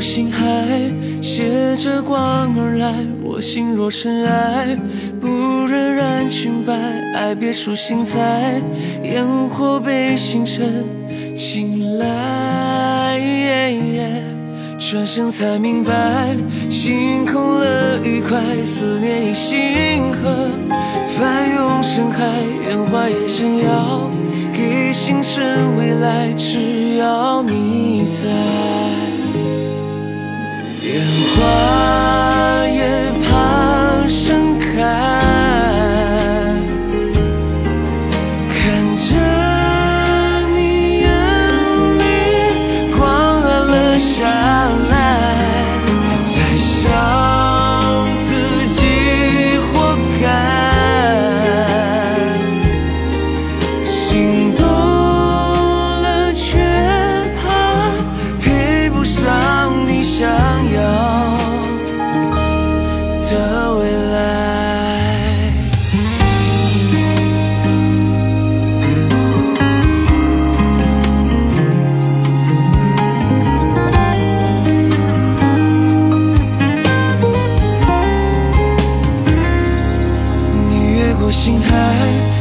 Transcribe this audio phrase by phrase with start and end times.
[0.00, 0.46] 过星海，
[1.20, 2.90] 携着光而来。
[3.22, 4.74] 我心若尘埃，
[5.20, 6.72] 不忍染裙摆。
[7.14, 8.62] 爱别出心裁，
[9.02, 10.86] 烟火被星辰
[11.36, 13.20] 青睐。
[14.78, 16.34] 转身才明白，
[16.70, 20.48] 心空了愉快，思念已星河，
[21.10, 22.24] 翻涌成海，
[22.70, 24.10] 烟花也想要
[24.50, 28.69] 给星辰未来，只要你在。
[81.30, 81.68] 心海，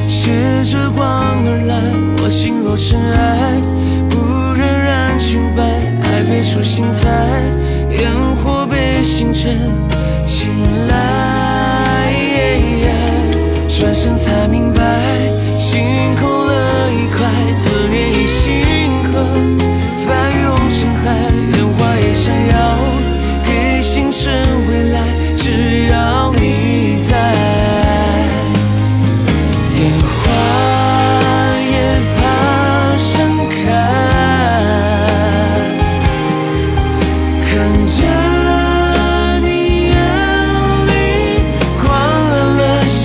[0.08, 0.32] 携
[0.64, 1.06] 着光
[1.45, 1.76] 而来，
[2.23, 3.62] 我心若尘埃，
[4.09, 4.18] 不
[4.54, 5.64] 忍染裙摆，
[6.04, 7.08] 爱别出心裁，
[7.92, 8.09] 烟
[8.44, 9.58] 火被星辰
[10.26, 10.50] 青
[10.88, 10.98] 睐。
[13.68, 14.81] 转身才明白，
[15.58, 16.39] 星空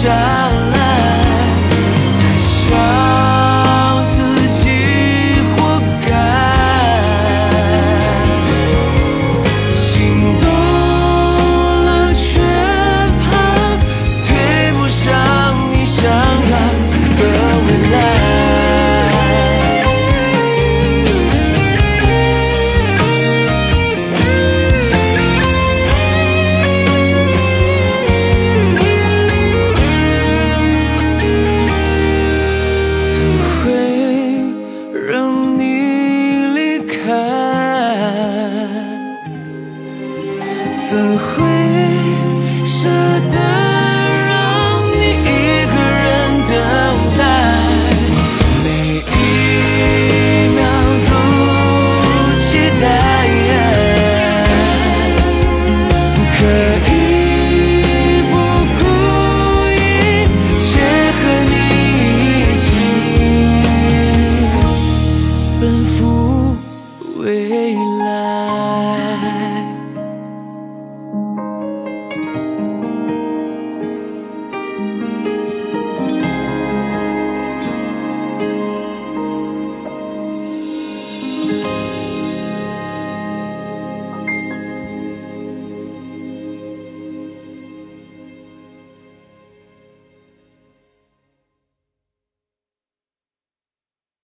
[0.05, 0.44] 了
[37.05, 37.45] 离开？
[40.91, 41.64] 怎会